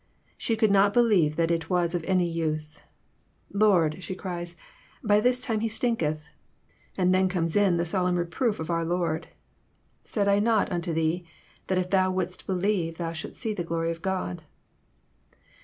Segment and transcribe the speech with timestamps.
[0.35, 2.77] She could not believe that it was of any use.
[2.79, 2.81] '^
[3.53, 4.57] Lord," she cries, *^
[5.07, 6.25] by this time he stinketh."
[6.97, 9.29] And then comes in the solemn reproof of our Lord:^^
[10.03, 11.27] Said I not unto thee
[11.67, 14.41] that if thou wouldest believe thou shouldest see the glory of God?